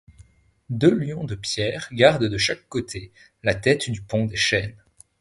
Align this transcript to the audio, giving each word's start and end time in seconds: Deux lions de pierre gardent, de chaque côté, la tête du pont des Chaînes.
Deux 0.71 0.95
lions 0.95 1.25
de 1.25 1.35
pierre 1.35 1.87
gardent, 1.91 2.25
de 2.27 2.37
chaque 2.39 2.67
côté, 2.69 3.11
la 3.43 3.53
tête 3.53 3.87
du 3.87 4.01
pont 4.01 4.25
des 4.25 4.35
Chaînes. 4.35 4.73